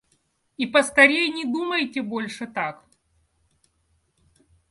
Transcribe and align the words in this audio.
И 0.57 0.65
поскорей 0.65 1.29
не 1.31 1.45
думайте 1.45 2.01
больше 2.01 2.47
так! 2.47 2.83